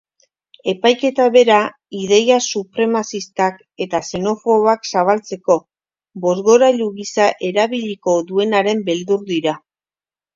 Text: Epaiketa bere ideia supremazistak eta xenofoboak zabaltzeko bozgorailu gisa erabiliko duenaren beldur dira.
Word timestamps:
Epaiketa 0.71 1.25
bere 1.33 1.57
ideia 1.97 2.37
supremazistak 2.59 3.59
eta 3.85 3.99
xenofoboak 4.07 4.89
zabaltzeko 4.93 5.57
bozgorailu 6.25 6.87
gisa 6.97 7.27
erabiliko 7.51 8.17
duenaren 8.31 8.81
beldur 8.89 9.23
dira. 9.29 9.55